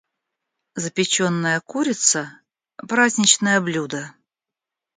Запеченная 0.85 1.59
курица- 1.73 2.25
праздничное 2.93 3.61
блюдо. 3.69 4.05